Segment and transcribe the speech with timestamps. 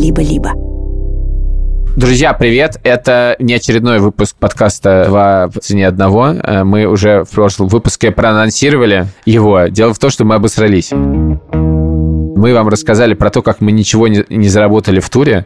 [0.00, 0.52] либо-либо.
[1.96, 2.80] Друзья, привет!
[2.84, 6.28] Это не очередной выпуск подкаста «Два по цене одного».
[6.28, 9.66] Э, мы уже в прошлом выпуске проанонсировали его.
[9.66, 10.92] Дело в том, что мы обосрались.
[10.92, 15.44] Мы вам рассказали про то, как мы ничего не, не заработали в туре,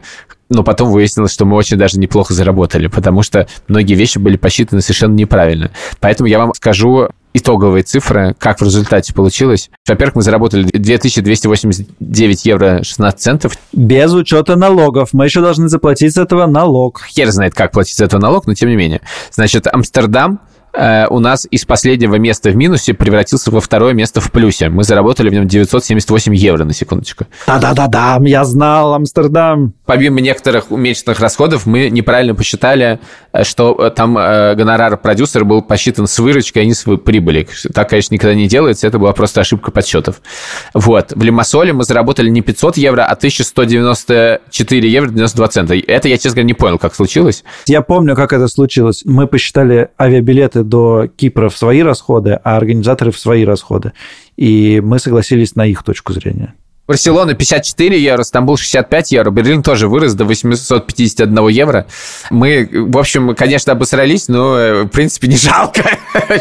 [0.49, 4.81] но потом выяснилось, что мы очень даже неплохо заработали, потому что многие вещи были посчитаны
[4.81, 5.71] совершенно неправильно.
[5.99, 9.69] Поэтому я вам скажу итоговые цифры, как в результате получилось.
[9.87, 13.57] Во-первых, мы заработали 2289 евро 16 центов.
[13.73, 15.09] Без учета налогов.
[15.11, 17.01] Мы еще должны заплатить с этого налог.
[17.07, 19.01] Хер знает, как платить с этого налог, но тем не менее.
[19.31, 20.39] Значит, Амстердам
[20.75, 24.69] Э, у нас из последнего места в минусе превратился во второе место в плюсе.
[24.69, 27.25] Мы заработали в нем 978 евро, на секундочку.
[27.47, 29.73] Да-да-да-да, я знал Амстердам.
[29.85, 32.99] Помимо некоторых уменьшенных расходов, мы неправильно посчитали,
[33.31, 37.47] э, что э, там гонорар продюсера был посчитан с выручкой, а не с прибыли.
[37.73, 40.21] Так, конечно, никогда не делается, это была просто ошибка подсчетов.
[40.73, 41.13] Вот.
[41.13, 45.75] В Лимассоле мы заработали не 500 евро, а 1194 евро 92 цента.
[45.75, 47.43] Это я, честно говоря, не понял, как случилось.
[47.67, 49.03] Я помню, как это случилось.
[49.05, 53.93] Мы посчитали авиабилеты до Кипра в свои расходы, а организаторы в свои расходы.
[54.35, 56.53] И мы согласились на их точку зрения.
[56.87, 61.87] Барселона 54 евро, Стамбул 65 евро, Берлин тоже вырос до 851 евро.
[62.29, 65.81] Мы, в общем, конечно, обосрались, но, э, в принципе, не жалко,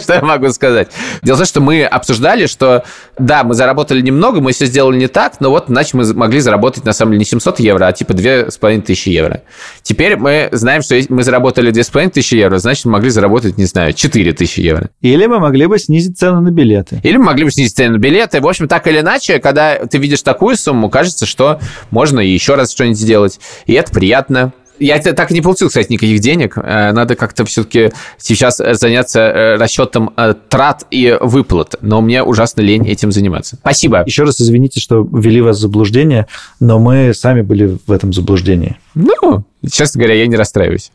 [0.02, 0.88] что я могу сказать.
[1.22, 2.84] Дело в том, что мы обсуждали, что,
[3.18, 6.84] да, мы заработали немного, мы все сделали не так, но вот, иначе мы могли заработать,
[6.84, 9.42] на самом деле, не 700 евро, а типа 2500 евро.
[9.82, 14.60] Теперь мы знаем, что мы заработали 2500 евро, значит, мы могли заработать, не знаю, 4000
[14.60, 14.90] евро.
[15.00, 17.00] Или мы могли бы снизить цену на билеты.
[17.02, 18.42] Или мы могли бы снизить цену на билеты.
[18.42, 21.60] В общем, так или иначе, когда ты видишь такую сумму, кажется, что
[21.92, 23.38] можно еще раз что-нибудь сделать.
[23.66, 24.52] И это приятно.
[24.80, 26.58] Я так и не получил, кстати, никаких денег.
[26.58, 31.76] Э, надо как-то все-таки сейчас заняться э, расчетом э, трат и выплат.
[31.80, 33.54] Но мне ужасно лень этим заниматься.
[33.54, 34.02] Спасибо.
[34.04, 36.26] Еще раз извините, что ввели вас в заблуждение,
[36.58, 38.76] но мы сами были в этом заблуждении.
[38.96, 40.90] Ну, честно говоря, я не расстраиваюсь.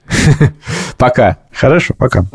[0.97, 1.37] Пока.
[1.53, 2.25] Хорошо, пока.